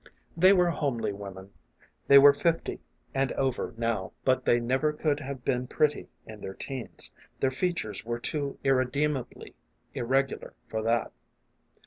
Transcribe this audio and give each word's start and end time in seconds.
They 0.35 0.51
were 0.51 0.71
homely 0.71 1.13
women; 1.13 1.51
they 2.07 2.17
were 2.17 2.33
fifty 2.33 2.79
and 3.13 3.31
over 3.33 3.75
now, 3.77 4.13
but 4.25 4.45
they 4.45 4.59
never 4.59 4.91
could 4.93 5.19
have 5.19 5.45
been 5.45 5.67
pretty 5.67 6.07
in 6.25 6.39
their 6.39 6.55
teens, 6.55 7.11
their 7.39 7.51
features 7.51 8.03
were 8.03 8.17
too 8.17 8.57
irredeemably 8.63 9.53
irregular 9.93 10.55
for 10.67 10.81
that. 10.81 11.11